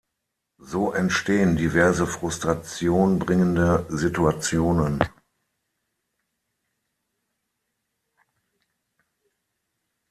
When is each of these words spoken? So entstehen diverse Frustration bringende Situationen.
So 0.57 0.93
entstehen 0.93 1.57
diverse 1.57 2.07
Frustration 2.07 3.19
bringende 3.19 3.85
Situationen. 3.89 4.99